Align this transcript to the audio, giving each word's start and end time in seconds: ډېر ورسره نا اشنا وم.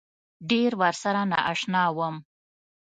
ډېر 0.49 0.71
ورسره 0.81 1.21
نا 1.31 1.37
اشنا 1.51 1.83
وم. 1.97 2.15